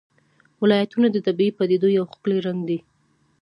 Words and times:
ولایتونه 0.61 1.07
د 1.11 1.17
طبیعي 1.27 1.51
پدیدو 1.57 1.87
یو 1.97 2.05
ښکلی 2.13 2.37
رنګ 2.47 2.59
دی. 2.69 2.79